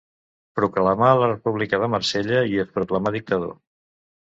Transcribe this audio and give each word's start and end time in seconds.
Proclamà 0.59 1.11
la 1.25 1.29
República 1.33 1.83
de 1.85 1.93
Marsella 1.99 2.43
i 2.57 2.61
es 2.67 2.77
proclamà 2.79 3.17
dictador. 3.23 3.59